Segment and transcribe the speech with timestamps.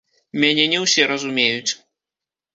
[0.43, 1.71] Мяне не ўсе разумеюць.